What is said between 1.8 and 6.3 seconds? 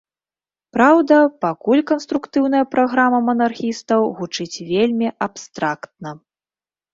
канструктыўная праграма манархістаў гучыць вельмі абстрактна.